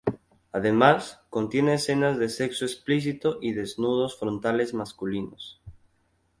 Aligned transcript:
Además, 0.51 1.21
contiene 1.29 1.75
escenas 1.75 2.17
de 2.17 2.27
sexo 2.27 2.65
explícito 2.65 3.37
y 3.39 3.51
desnudos 3.53 4.17
frontales 4.17 4.73
masculinos. 4.73 5.61